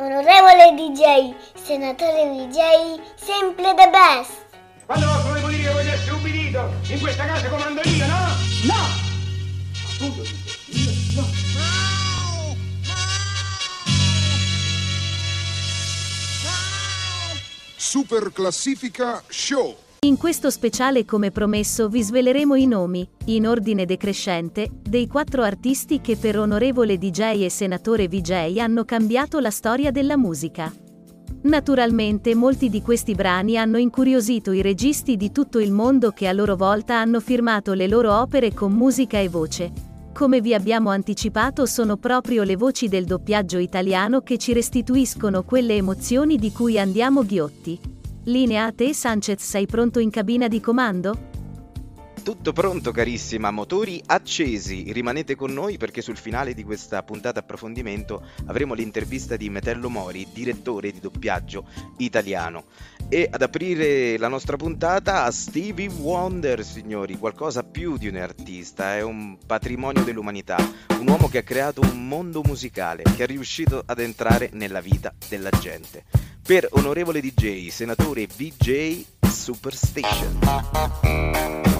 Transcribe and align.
Onorevole 0.00 0.74
DJ, 0.76 1.34
senatore 1.60 2.30
VJ, 2.30 3.00
sempre 3.16 3.74
the 3.74 3.90
best. 3.90 4.46
Quando 4.86 5.06
volevo 5.22 5.48
dire 5.48 5.64
che 5.64 5.72
voglio 5.72 5.90
essere 5.90 6.12
ubbidito, 6.12 6.72
in 6.86 7.00
questa 7.00 7.26
casa 7.26 7.48
comando 7.48 7.80
io, 7.82 8.06
no? 8.06 8.16
No! 8.62 8.74
Appunto, 9.90 10.22
io 10.66 10.90
no. 11.16 11.26
Super 17.76 18.32
Classifica 18.32 19.20
Show. 19.26 19.87
In 20.00 20.16
questo 20.16 20.48
speciale, 20.48 21.04
come 21.04 21.32
promesso, 21.32 21.88
vi 21.88 22.04
sveleremo 22.04 22.54
i 22.54 22.66
nomi, 22.66 23.08
in 23.26 23.48
ordine 23.48 23.84
decrescente, 23.84 24.70
dei 24.80 25.08
quattro 25.08 25.42
artisti 25.42 26.00
che 26.00 26.16
per 26.16 26.38
onorevole 26.38 26.98
DJ 26.98 27.42
e 27.42 27.50
senatore 27.50 28.06
VJ 28.06 28.58
hanno 28.58 28.84
cambiato 28.84 29.40
la 29.40 29.50
storia 29.50 29.90
della 29.90 30.16
musica. 30.16 30.72
Naturalmente 31.42 32.36
molti 32.36 32.68
di 32.68 32.80
questi 32.80 33.14
brani 33.14 33.58
hanno 33.58 33.76
incuriosito 33.76 34.52
i 34.52 34.62
registi 34.62 35.16
di 35.16 35.32
tutto 35.32 35.58
il 35.58 35.72
mondo 35.72 36.12
che 36.12 36.28
a 36.28 36.32
loro 36.32 36.54
volta 36.54 37.00
hanno 37.00 37.18
firmato 37.18 37.72
le 37.72 37.88
loro 37.88 38.20
opere 38.20 38.54
con 38.54 38.72
musica 38.72 39.18
e 39.18 39.28
voce. 39.28 39.72
Come 40.14 40.40
vi 40.40 40.54
abbiamo 40.54 40.90
anticipato 40.90 41.66
sono 41.66 41.96
proprio 41.96 42.44
le 42.44 42.54
voci 42.54 42.86
del 42.86 43.04
doppiaggio 43.04 43.58
italiano 43.58 44.20
che 44.20 44.38
ci 44.38 44.52
restituiscono 44.52 45.42
quelle 45.42 45.74
emozioni 45.74 46.36
di 46.36 46.52
cui 46.52 46.78
andiamo 46.78 47.24
ghiotti. 47.24 47.97
Linea 48.28 48.66
a 48.66 48.72
te 48.72 48.92
Sanchez 48.92 49.42
sei 49.42 49.64
pronto 49.64 50.00
in 50.00 50.10
cabina 50.10 50.48
di 50.48 50.60
comando? 50.60 51.37
Tutto 52.28 52.52
pronto 52.52 52.92
carissima, 52.92 53.50
motori 53.50 54.02
accesi, 54.04 54.92
rimanete 54.92 55.34
con 55.34 55.50
noi 55.50 55.78
perché 55.78 56.02
sul 56.02 56.18
finale 56.18 56.52
di 56.52 56.62
questa 56.62 57.02
puntata 57.02 57.40
approfondimento 57.40 58.22
avremo 58.48 58.74
l'intervista 58.74 59.36
di 59.36 59.48
Metello 59.48 59.88
Mori, 59.88 60.28
direttore 60.30 60.92
di 60.92 61.00
doppiaggio 61.00 61.64
italiano. 61.96 62.64
E 63.08 63.26
ad 63.30 63.40
aprire 63.40 64.18
la 64.18 64.28
nostra 64.28 64.58
puntata 64.58 65.24
a 65.24 65.30
Stevie 65.30 65.88
Wonder, 65.88 66.62
signori, 66.62 67.16
qualcosa 67.16 67.62
più 67.62 67.96
di 67.96 68.08
un 68.08 68.16
artista, 68.16 68.94
è 68.94 69.00
un 69.00 69.38
patrimonio 69.46 70.04
dell'umanità, 70.04 70.58
un 71.00 71.08
uomo 71.08 71.28
che 71.28 71.38
ha 71.38 71.42
creato 71.42 71.80
un 71.80 72.06
mondo 72.06 72.42
musicale, 72.44 73.04
che 73.04 73.22
è 73.22 73.26
riuscito 73.26 73.82
ad 73.86 74.00
entrare 74.00 74.50
nella 74.52 74.82
vita 74.82 75.14
della 75.30 75.48
gente. 75.48 76.04
Per 76.42 76.68
onorevole 76.72 77.22
DJ, 77.22 77.68
senatore 77.68 78.26
VJ 78.26 79.02
Superstation. 79.26 81.77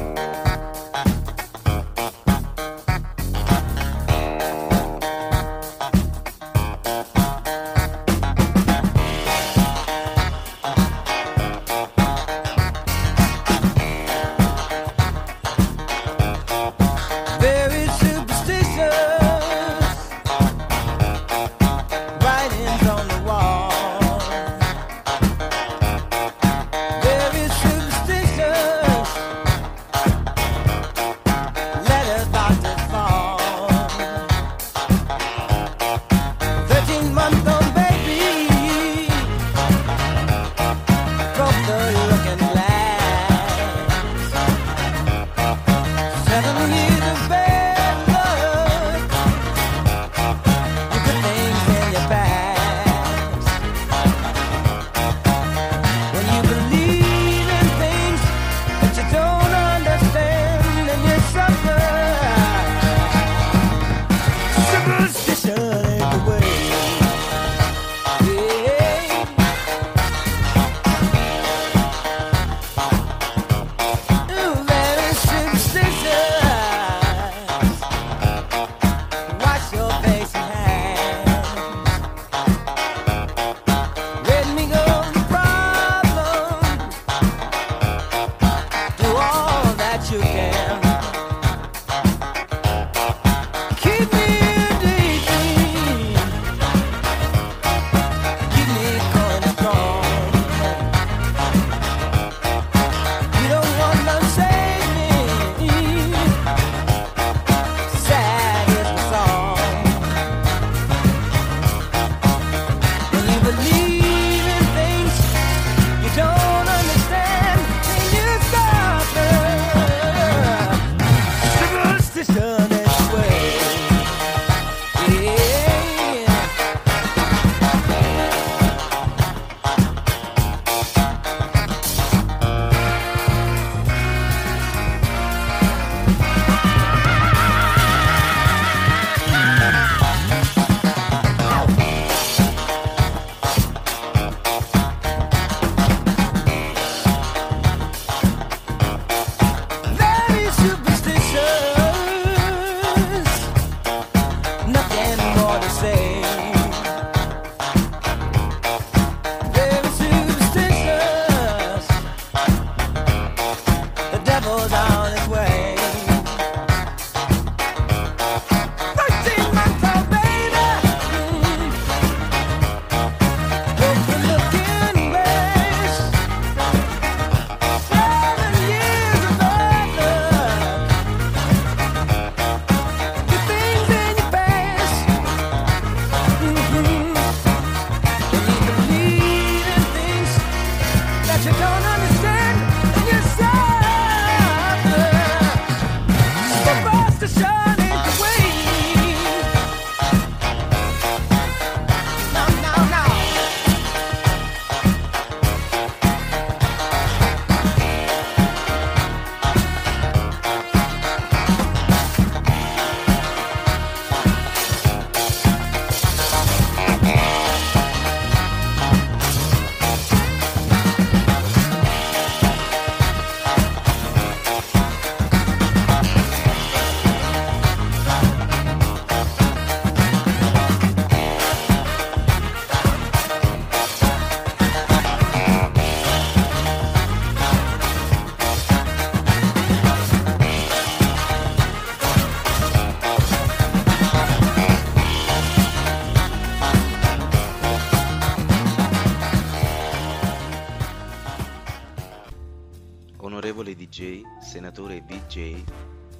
DJ 255.07 255.55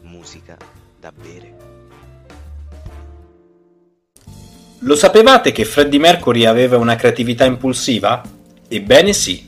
musica 0.03 0.57
da 0.99 1.13
bere. 1.13 1.57
Lo 4.81 4.95
sapevate 4.95 5.51
che 5.51 5.65
Freddie 5.65 5.99
Mercury 5.99 6.45
aveva 6.45 6.77
una 6.77 6.95
creatività 6.95 7.45
impulsiva? 7.45 8.23
Ebbene 8.69 9.13
sì. 9.13 9.45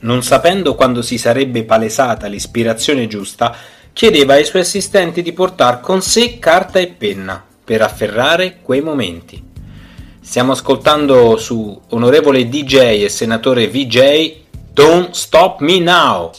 Non 0.00 0.22
sapendo 0.22 0.74
quando 0.74 1.00
si 1.00 1.16
sarebbe 1.16 1.64
palesata 1.64 2.26
l'ispirazione 2.26 3.06
giusta, 3.06 3.56
chiedeva 3.92 4.34
ai 4.34 4.44
suoi 4.44 4.62
assistenti 4.62 5.22
di 5.22 5.32
portare 5.32 5.80
con 5.80 6.02
sé 6.02 6.38
carta 6.38 6.78
e 6.78 6.88
penna 6.88 7.42
per 7.64 7.80
afferrare 7.80 8.58
quei 8.60 8.82
momenti. 8.82 9.42
Stiamo 10.20 10.52
ascoltando 10.52 11.36
su 11.38 11.80
onorevole 11.88 12.48
DJ 12.48 13.04
e 13.04 13.08
senatore 13.08 13.68
VJ 13.68 14.34
Don't 14.72 15.12
Stop 15.12 15.60
Me 15.60 15.78
Now. 15.78 16.32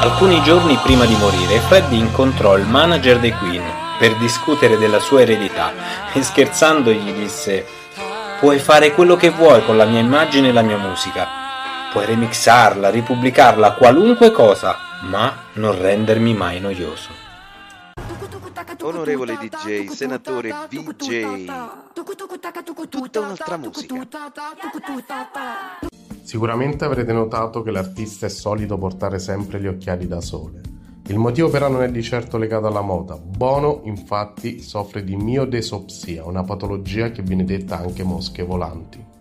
Alcuni 0.00 0.42
giorni 0.42 0.76
prima 0.76 1.04
di 1.04 1.14
morire, 1.16 1.60
Freddy 1.60 1.98
incontrò 1.98 2.56
il 2.56 2.66
manager 2.66 3.18
dei 3.18 3.32
Queen 3.32 3.62
per 3.98 4.16
discutere 4.16 4.78
della 4.78 4.98
sua 4.98 5.20
eredità 5.20 5.74
e 6.14 6.22
scherzando 6.22 6.90
gli 6.90 7.12
disse 7.12 7.66
Puoi 8.38 8.58
fare 8.58 8.94
quello 8.94 9.14
che 9.16 9.28
vuoi 9.28 9.62
con 9.62 9.76
la 9.76 9.84
mia 9.84 10.00
immagine 10.00 10.48
e 10.48 10.52
la 10.52 10.62
mia 10.62 10.78
musica. 10.78 11.28
Puoi 11.92 12.06
remixarla, 12.06 12.88
ripubblicarla, 12.88 13.74
qualunque 13.74 14.30
cosa, 14.30 14.74
ma 15.02 15.36
non 15.54 15.78
rendermi 15.78 16.32
mai 16.32 16.60
noioso. 16.60 17.10
Onorevole 18.80 19.36
DJ, 19.36 19.88
senatore 19.88 20.54
DJ, 20.70 21.44
tutta 22.88 23.20
un'altra 23.20 23.58
musica. 23.58 24.06
Sicuramente 26.30 26.84
avrete 26.84 27.12
notato 27.12 27.60
che 27.60 27.72
l'artista 27.72 28.26
è 28.26 28.28
solito 28.28 28.78
portare 28.78 29.18
sempre 29.18 29.60
gli 29.60 29.66
occhiali 29.66 30.06
da 30.06 30.20
sole. 30.20 30.60
Il 31.08 31.18
motivo 31.18 31.48
però 31.48 31.68
non 31.68 31.82
è 31.82 31.90
di 31.90 32.04
certo 32.04 32.38
legato 32.38 32.68
alla 32.68 32.82
moda. 32.82 33.16
Bono 33.16 33.80
infatti 33.82 34.60
soffre 34.60 35.02
di 35.02 35.16
miodesopsia, 35.16 36.24
una 36.24 36.44
patologia 36.44 37.10
che 37.10 37.22
viene 37.22 37.42
detta 37.44 37.78
anche 37.78 38.04
mosche 38.04 38.44
volanti. 38.44 39.19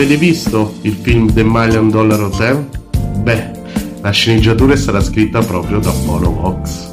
Avete 0.00 0.16
visto 0.16 0.76
il 0.80 0.94
film 0.94 1.30
The 1.30 1.44
Million 1.44 1.90
Dollar 1.90 2.22
Hotel? 2.22 2.66
Beh, 3.18 3.50
la 4.00 4.10
sceneggiatura 4.10 4.72
è 4.72 4.76
stata 4.76 5.02
scritta 5.02 5.40
proprio 5.40 5.78
da 5.78 5.90
Bono 5.90 6.32
Vox. 6.32 6.89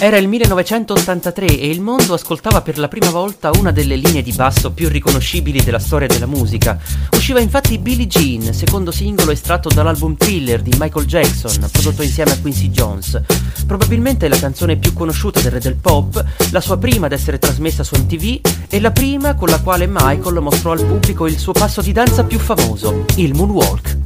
Era 0.00 0.16
il 0.16 0.28
1983 0.28 1.58
e 1.58 1.68
il 1.68 1.80
mondo 1.80 2.14
ascoltava 2.14 2.62
per 2.62 2.78
la 2.78 2.86
prima 2.86 3.10
volta 3.10 3.50
una 3.58 3.72
delle 3.72 3.96
linee 3.96 4.22
di 4.22 4.30
basso 4.30 4.70
più 4.70 4.88
riconoscibili 4.88 5.60
della 5.60 5.80
storia 5.80 6.06
della 6.06 6.26
musica. 6.26 6.78
Usciva 7.10 7.40
infatti 7.40 7.78
Billie 7.78 8.06
Jean, 8.06 8.54
secondo 8.54 8.92
singolo 8.92 9.32
estratto 9.32 9.68
dall'album 9.68 10.16
Thriller 10.16 10.62
di 10.62 10.72
Michael 10.78 11.04
Jackson, 11.04 11.68
prodotto 11.72 12.04
insieme 12.04 12.30
a 12.30 12.38
Quincy 12.38 12.70
Jones. 12.70 13.20
Probabilmente 13.66 14.28
la 14.28 14.38
canzone 14.38 14.76
più 14.76 14.92
conosciuta 14.92 15.40
del 15.40 15.50
re 15.50 15.58
del 15.58 15.74
pop, 15.74 16.24
la 16.52 16.60
sua 16.60 16.78
prima 16.78 17.06
ad 17.06 17.12
essere 17.12 17.40
trasmessa 17.40 17.82
su 17.82 17.96
MTV 17.96 18.40
e 18.68 18.80
la 18.80 18.92
prima 18.92 19.34
con 19.34 19.48
la 19.48 19.60
quale 19.60 19.88
Michael 19.88 20.40
mostrò 20.40 20.70
al 20.70 20.84
pubblico 20.84 21.26
il 21.26 21.36
suo 21.36 21.50
passo 21.50 21.82
di 21.82 21.90
danza 21.90 22.22
più 22.22 22.38
famoso, 22.38 23.04
il 23.16 23.34
moonwalk. 23.34 23.97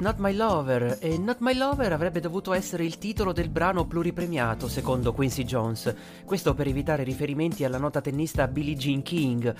Not 0.00 0.16
My 0.16 0.34
Lover 0.34 0.96
e 0.98 1.18
Not 1.18 1.40
My 1.40 1.54
Lover 1.54 1.92
avrebbe 1.92 2.20
dovuto 2.20 2.54
essere 2.54 2.86
il 2.86 2.96
titolo 2.96 3.34
del 3.34 3.50
brano 3.50 3.84
pluripremiato 3.84 4.66
secondo 4.66 5.12
Quincy 5.12 5.44
Jones, 5.44 5.94
questo 6.24 6.54
per 6.54 6.66
evitare 6.66 7.02
riferimenti 7.02 7.64
alla 7.64 7.76
nota 7.76 8.00
tennista 8.00 8.48
Billie 8.48 8.76
Jean 8.76 9.02
King. 9.02 9.54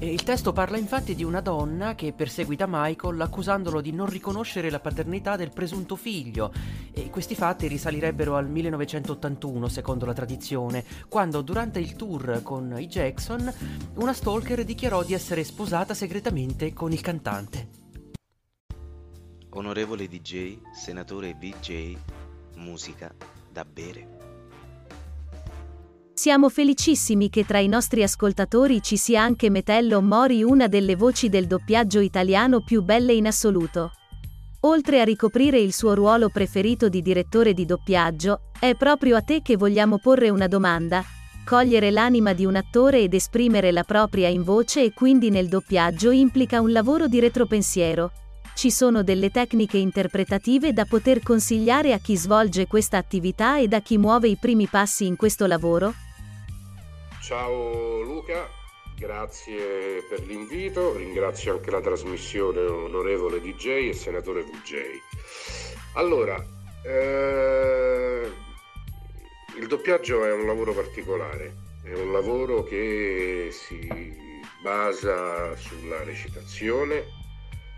E 0.00 0.12
il 0.12 0.24
testo 0.24 0.52
parla 0.52 0.78
infatti 0.78 1.14
di 1.14 1.22
una 1.22 1.40
donna 1.40 1.94
che 1.94 2.12
perseguita 2.12 2.66
Michael 2.68 3.20
accusandolo 3.20 3.80
di 3.80 3.92
non 3.92 4.06
riconoscere 4.06 4.68
la 4.68 4.80
paternità 4.80 5.36
del 5.36 5.52
presunto 5.52 5.94
figlio 5.94 6.52
e 6.92 7.08
questi 7.08 7.36
fatti 7.36 7.68
risalirebbero 7.68 8.34
al 8.34 8.48
1981 8.48 9.68
secondo 9.68 10.06
la 10.06 10.12
tradizione, 10.12 10.84
quando 11.08 11.40
durante 11.40 11.78
il 11.78 11.94
tour 11.94 12.40
con 12.42 12.74
i 12.80 12.88
Jackson 12.88 13.52
una 13.94 14.12
stalker 14.12 14.64
dichiarò 14.64 15.04
di 15.04 15.14
essere 15.14 15.44
sposata 15.44 15.94
segretamente 15.94 16.72
con 16.72 16.90
il 16.90 17.00
cantante. 17.00 17.82
Onorevole 19.56 20.08
DJ, 20.08 20.58
senatore 20.72 21.36
VJ, 21.38 21.96
musica 22.56 23.14
da 23.52 23.64
bere. 23.64 24.08
Siamo 26.12 26.48
felicissimi 26.48 27.30
che 27.30 27.44
tra 27.44 27.60
i 27.60 27.68
nostri 27.68 28.02
ascoltatori 28.02 28.82
ci 28.82 28.96
sia 28.96 29.22
anche 29.22 29.50
Metello 29.50 30.02
Mori, 30.02 30.42
una 30.42 30.66
delle 30.66 30.96
voci 30.96 31.28
del 31.28 31.46
doppiaggio 31.46 32.00
italiano 32.00 32.64
più 32.64 32.82
belle 32.82 33.12
in 33.12 33.28
assoluto. 33.28 33.92
Oltre 34.62 35.00
a 35.00 35.04
ricoprire 35.04 35.60
il 35.60 35.72
suo 35.72 35.94
ruolo 35.94 36.30
preferito 36.30 36.88
di 36.88 37.00
direttore 37.00 37.54
di 37.54 37.64
doppiaggio, 37.64 38.50
è 38.58 38.74
proprio 38.74 39.14
a 39.14 39.22
te 39.22 39.40
che 39.40 39.56
vogliamo 39.56 39.98
porre 39.98 40.30
una 40.30 40.48
domanda. 40.48 41.04
Cogliere 41.44 41.92
l'anima 41.92 42.32
di 42.32 42.44
un 42.44 42.56
attore 42.56 43.02
ed 43.02 43.14
esprimere 43.14 43.70
la 43.70 43.84
propria 43.84 44.26
in 44.26 44.42
voce 44.42 44.82
e 44.82 44.92
quindi 44.92 45.30
nel 45.30 45.46
doppiaggio 45.46 46.10
implica 46.10 46.60
un 46.60 46.72
lavoro 46.72 47.06
di 47.06 47.20
retropensiero. 47.20 48.10
Ci 48.54 48.70
sono 48.70 49.02
delle 49.02 49.30
tecniche 49.30 49.78
interpretative 49.78 50.72
da 50.72 50.84
poter 50.84 51.22
consigliare 51.22 51.92
a 51.92 51.98
chi 51.98 52.16
svolge 52.16 52.68
questa 52.68 52.96
attività 52.96 53.58
e 53.58 53.66
da 53.66 53.80
chi 53.80 53.98
muove 53.98 54.28
i 54.28 54.36
primi 54.36 54.68
passi 54.68 55.06
in 55.06 55.16
questo 55.16 55.46
lavoro? 55.46 55.92
Ciao 57.20 58.00
Luca, 58.02 58.48
grazie 58.96 60.04
per 60.08 60.24
l'invito, 60.24 60.96
ringrazio 60.96 61.54
anche 61.54 61.70
la 61.72 61.80
trasmissione 61.80 62.60
onorevole 62.60 63.40
DJ 63.40 63.88
e 63.88 63.92
senatore 63.92 64.42
VJ. 64.42 64.72
Allora, 65.94 66.36
eh, 66.86 68.30
il 69.58 69.66
doppiaggio 69.66 70.24
è 70.24 70.32
un 70.32 70.46
lavoro 70.46 70.72
particolare, 70.72 71.54
è 71.82 71.92
un 71.92 72.12
lavoro 72.12 72.62
che 72.62 73.48
si 73.50 73.88
basa 74.62 75.56
sulla 75.56 76.04
recitazione, 76.04 77.22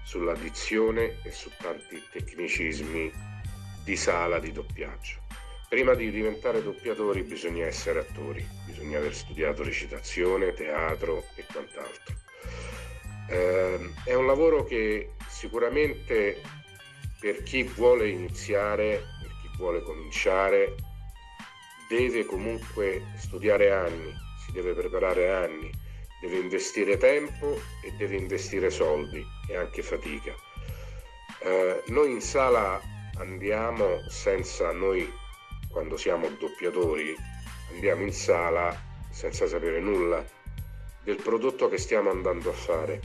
sulla 0.06 0.34
dizione 0.34 1.18
e 1.24 1.32
su 1.32 1.50
tanti 1.60 2.00
tecnicismi 2.12 3.12
di 3.82 3.96
sala 3.96 4.38
di 4.38 4.52
doppiaggio. 4.52 5.18
Prima 5.68 5.94
di 5.94 6.12
diventare 6.12 6.62
doppiatori 6.62 7.22
bisogna 7.22 7.66
essere 7.66 7.98
attori, 7.98 8.46
bisogna 8.66 8.98
aver 8.98 9.12
studiato 9.12 9.64
recitazione, 9.64 10.54
teatro 10.54 11.24
e 11.34 11.44
quant'altro. 11.50 12.14
Eh, 13.28 13.90
è 14.04 14.14
un 14.14 14.26
lavoro 14.26 14.62
che 14.62 15.14
sicuramente 15.26 16.40
per 17.18 17.42
chi 17.42 17.64
vuole 17.64 18.08
iniziare, 18.08 19.02
per 19.20 19.30
chi 19.42 19.50
vuole 19.56 19.82
cominciare, 19.82 20.76
deve 21.88 22.24
comunque 22.24 23.02
studiare 23.16 23.72
anni, 23.72 24.14
si 24.44 24.52
deve 24.52 24.72
preparare 24.72 25.32
anni, 25.32 25.68
deve 26.20 26.36
investire 26.38 26.96
tempo 26.96 27.60
e 27.82 27.92
deve 27.92 28.16
investire 28.16 28.70
soldi 28.70 29.24
e 29.48 29.56
anche 29.56 29.82
fatica. 29.82 30.34
Eh, 31.40 31.82
noi 31.86 32.12
in 32.12 32.20
sala 32.20 32.80
andiamo 33.18 34.08
senza 34.08 34.72
noi 34.72 35.10
quando 35.68 35.96
siamo 35.96 36.28
doppiatori 36.28 37.14
andiamo 37.72 38.02
in 38.02 38.12
sala 38.12 38.74
senza 39.10 39.46
sapere 39.46 39.80
nulla 39.80 40.24
del 41.02 41.16
prodotto 41.16 41.68
che 41.68 41.78
stiamo 41.78 42.10
andando 42.10 42.50
a 42.50 42.52
fare. 42.52 43.00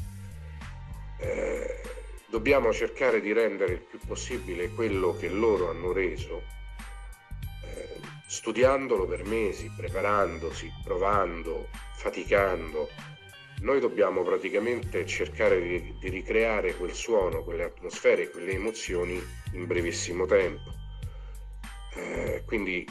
Eh, 1.19 1.81
dobbiamo 2.27 2.73
cercare 2.73 3.21
di 3.21 3.31
rendere 3.31 3.73
il 3.73 3.81
più 3.81 3.99
possibile 4.07 4.71
quello 4.73 5.15
che 5.15 5.29
loro 5.29 5.69
hanno 5.69 5.91
reso, 5.91 6.41
studiandolo 8.31 9.05
per 9.07 9.25
mesi, 9.25 9.69
preparandosi, 9.75 10.71
provando, 10.85 11.67
faticando. 11.95 12.89
Noi 13.59 13.81
dobbiamo 13.81 14.23
praticamente 14.23 15.05
cercare 15.05 15.61
di, 15.61 15.97
di 15.99 16.09
ricreare 16.09 16.75
quel 16.75 16.93
suono, 16.93 17.43
quelle 17.43 17.65
atmosfere, 17.65 18.29
quelle 18.29 18.53
emozioni 18.53 19.21
in 19.51 19.67
brevissimo 19.67 20.25
tempo. 20.25 20.73
Eh, 21.93 22.43
quindi 22.45 22.87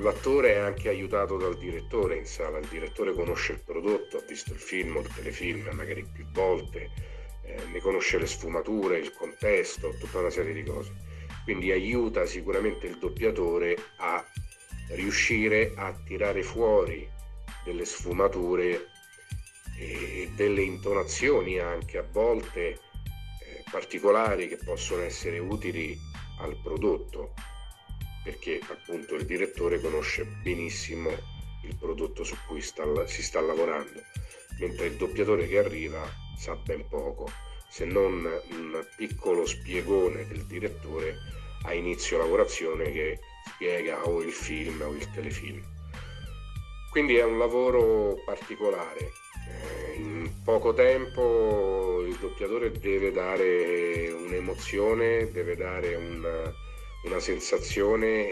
l'attore 0.00 0.52
è 0.52 0.58
anche 0.58 0.90
aiutato 0.90 1.38
dal 1.38 1.56
direttore 1.56 2.18
in 2.18 2.26
sala, 2.26 2.58
il 2.58 2.68
direttore 2.68 3.14
conosce 3.14 3.52
il 3.52 3.62
prodotto, 3.64 4.18
ha 4.18 4.22
visto 4.28 4.52
il 4.52 4.60
film 4.60 4.96
o 4.96 5.00
il 5.00 5.14
telefilm 5.14 5.70
magari 5.72 6.06
più 6.12 6.26
volte, 6.32 6.90
eh, 7.42 7.64
ne 7.72 7.80
conosce 7.80 8.18
le 8.18 8.26
sfumature, 8.26 8.98
il 8.98 9.14
contesto, 9.14 9.96
tutta 9.98 10.18
una 10.18 10.30
serie 10.30 10.52
di 10.52 10.62
cose. 10.62 11.05
Quindi 11.46 11.70
aiuta 11.70 12.26
sicuramente 12.26 12.88
il 12.88 12.98
doppiatore 12.98 13.78
a 13.98 14.24
riuscire 14.88 15.74
a 15.76 15.94
tirare 16.04 16.42
fuori 16.42 17.08
delle 17.64 17.84
sfumature 17.84 18.88
e 19.78 20.28
delle 20.34 20.62
intonazioni 20.62 21.60
anche 21.60 21.98
a 21.98 22.04
volte 22.10 22.70
eh, 22.70 22.78
particolari 23.70 24.48
che 24.48 24.56
possono 24.56 25.02
essere 25.02 25.38
utili 25.38 25.96
al 26.40 26.58
prodotto 26.64 27.32
perché 28.24 28.58
appunto 28.68 29.14
il 29.14 29.24
direttore 29.24 29.80
conosce 29.80 30.24
benissimo 30.42 31.10
il 31.62 31.76
prodotto 31.76 32.24
su 32.24 32.36
cui 32.48 32.60
sta, 32.60 32.84
si 33.06 33.22
sta 33.22 33.40
lavorando, 33.40 34.02
mentre 34.58 34.86
il 34.86 34.96
doppiatore 34.96 35.46
che 35.46 35.58
arriva 35.58 36.04
sa 36.36 36.56
ben 36.56 36.88
poco, 36.88 37.30
se 37.68 37.84
non 37.84 38.24
un 38.50 38.86
piccolo 38.96 39.46
spiegone 39.46 40.26
del 40.26 40.44
direttore 40.44 41.16
a 41.62 41.72
inizio 41.72 42.18
lavorazione 42.18 42.90
che 42.92 43.18
spiega 43.46 44.06
o 44.06 44.22
il 44.22 44.32
film 44.32 44.82
o 44.82 44.92
il 44.92 45.10
telefilm. 45.10 45.62
Quindi 46.90 47.16
è 47.16 47.24
un 47.24 47.38
lavoro 47.38 48.22
particolare. 48.24 49.12
Eh, 49.48 49.94
in 49.96 50.42
poco 50.42 50.72
tempo 50.72 52.02
il 52.06 52.16
doppiatore 52.16 52.72
deve 52.72 53.12
dare 53.12 54.10
un'emozione, 54.10 55.30
deve 55.30 55.56
dare 55.56 55.94
un, 55.94 56.54
una 57.04 57.20
sensazione, 57.20 58.28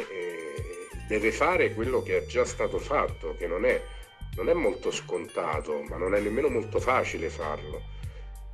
deve 1.06 1.32
fare 1.32 1.74
quello 1.74 2.02
che 2.02 2.18
è 2.18 2.26
già 2.26 2.44
stato 2.44 2.78
fatto, 2.78 3.34
che 3.36 3.46
non 3.46 3.64
è, 3.64 3.82
non 4.36 4.48
è 4.48 4.54
molto 4.54 4.90
scontato, 4.90 5.82
ma 5.82 5.96
non 5.96 6.14
è 6.14 6.20
nemmeno 6.20 6.48
molto 6.48 6.80
facile 6.80 7.28
farlo, 7.28 7.82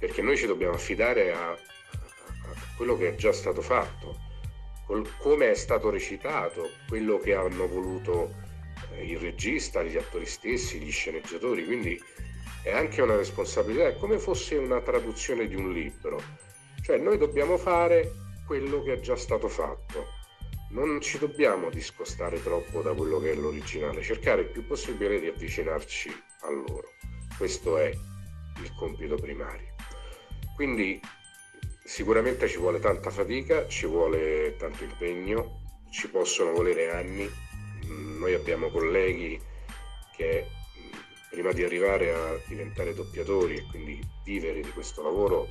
perché 0.00 0.22
noi 0.22 0.38
ci 0.38 0.46
dobbiamo 0.46 0.74
affidare 0.74 1.32
a, 1.32 1.50
a, 1.50 1.58
quello 2.76 2.96
che 2.96 3.10
è 3.10 3.14
già 3.14 3.32
stato 3.32 3.60
fatto, 3.60 4.18
col, 4.86 5.06
come 5.18 5.50
è 5.50 5.54
stato 5.54 5.90
recitato, 5.90 6.70
quello 6.88 7.18
che 7.18 7.34
hanno 7.34 7.68
voluto 7.68 8.34
eh, 8.94 9.04
il 9.04 9.18
regista, 9.18 9.82
gli 9.82 9.98
attori 9.98 10.24
stessi, 10.24 10.80
gli 10.80 10.90
sceneggiatori, 10.90 11.66
quindi 11.66 12.02
è 12.62 12.72
anche 12.72 13.02
una 13.02 13.16
responsabilità, 13.16 13.88
è 13.88 13.96
come 13.98 14.18
fosse 14.18 14.56
una 14.56 14.80
traduzione 14.80 15.46
di 15.46 15.54
un 15.54 15.70
libro, 15.70 16.20
cioè 16.82 16.96
noi 16.96 17.18
dobbiamo 17.18 17.58
fare 17.58 18.10
quello 18.46 18.82
che 18.82 18.94
è 18.94 19.00
già 19.00 19.16
stato 19.16 19.48
fatto. 19.48 20.18
Non 20.70 21.00
ci 21.00 21.18
dobbiamo 21.18 21.68
discostare 21.68 22.40
troppo 22.42 22.80
da 22.80 22.94
quello 22.94 23.18
che 23.18 23.32
è 23.32 23.34
l'originale, 23.34 24.02
cercare 24.02 24.42
il 24.42 24.50
più 24.50 24.64
possibile 24.66 25.20
di 25.20 25.26
avvicinarci 25.26 26.10
a 26.42 26.50
loro. 26.50 26.92
Questo 27.36 27.76
è 27.76 27.88
il 27.88 28.74
compito 28.78 29.16
primario. 29.16 29.69
Quindi 30.60 31.00
sicuramente 31.82 32.46
ci 32.46 32.58
vuole 32.58 32.80
tanta 32.80 33.08
fatica, 33.08 33.66
ci 33.66 33.86
vuole 33.86 34.56
tanto 34.58 34.84
impegno, 34.84 35.62
ci 35.90 36.10
possono 36.10 36.52
volere 36.52 36.90
anni. 36.90 37.26
Noi 38.18 38.34
abbiamo 38.34 38.68
colleghi 38.68 39.40
che 40.14 40.46
prima 41.30 41.52
di 41.52 41.64
arrivare 41.64 42.12
a 42.12 42.38
diventare 42.46 42.92
doppiatori 42.92 43.56
e 43.56 43.66
quindi 43.70 44.06
vivere 44.22 44.60
di 44.60 44.68
questo 44.72 45.02
lavoro 45.02 45.48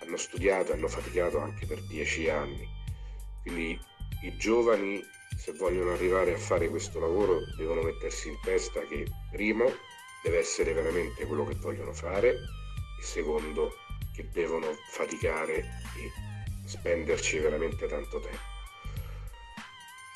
hanno 0.00 0.16
studiato, 0.16 0.72
hanno 0.72 0.88
faticato 0.88 1.38
anche 1.38 1.64
per 1.66 1.80
dieci 1.86 2.28
anni. 2.28 2.68
Quindi 3.42 3.78
i 4.24 4.36
giovani, 4.36 5.00
se 5.38 5.52
vogliono 5.52 5.92
arrivare 5.92 6.34
a 6.34 6.38
fare 6.38 6.68
questo 6.68 6.98
lavoro, 6.98 7.38
devono 7.56 7.82
mettersi 7.82 8.30
in 8.30 8.40
testa 8.42 8.80
che 8.80 9.06
primo 9.30 9.72
deve 10.24 10.40
essere 10.40 10.72
veramente 10.72 11.24
quello 11.24 11.46
che 11.46 11.54
vogliono 11.54 11.92
fare 11.92 12.30
e 12.30 13.02
secondo 13.04 13.79
che 14.20 14.28
devono 14.32 14.76
faticare 14.90 15.54
e 15.56 16.12
spenderci 16.66 17.38
veramente 17.38 17.86
tanto 17.86 18.20
tempo. 18.20 18.48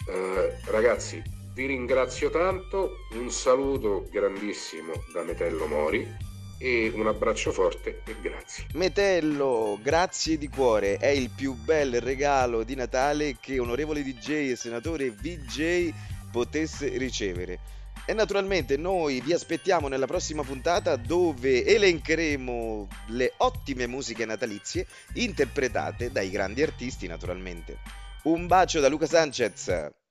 Eh, 0.07 0.59
ragazzi, 0.67 1.23
vi 1.55 1.67
ringrazio 1.67 2.31
tanto, 2.31 3.07
un 3.13 3.31
saluto 3.31 4.07
grandissimo 4.11 4.93
da 5.13 5.23
Metello 5.23 5.67
Mori 5.67 6.33
e 6.59 6.93
un 6.95 7.07
abbraccio 7.07 7.53
forte 7.53 8.03
e 8.05 8.15
grazie. 8.21 8.67
Metello, 8.75 9.79
grazie 9.83 10.37
di 10.37 10.49
cuore, 10.49 10.97
è 10.97 11.09
il 11.09 11.31
più 11.31 11.55
bel 11.55 12.01
regalo 12.01 12.63
di 12.63 12.75
Natale 12.75 13.37
che 13.41 13.59
onorevole 13.59 14.03
DJ 14.03 14.51
e 14.51 14.57
senatore 14.57 15.11
VJ 15.11 15.93
potesse 16.31 16.89
ricevere. 16.99 17.61
E 18.07 18.13
naturalmente 18.13 18.77
noi 18.77 19.23
vi 19.23 19.33
aspettiamo 19.33 19.89
nella 19.89 20.07
prossima 20.07 20.43
puntata 20.43 20.97
dove 20.97 21.65
elencheremo 21.65 22.89
le 23.09 23.33
ottime 23.39 23.87
musiche 23.87 24.27
natalizie 24.27 24.87
interpretate 25.15 26.13
dai 26.13 26.29
grandi 26.29 26.63
artisti 26.63 27.07
naturalmente. 27.07 27.79
Un 28.25 28.47
bacio 28.47 28.81
da 28.81 28.89
Luca 28.89 29.07
Sanchez. 29.07 30.04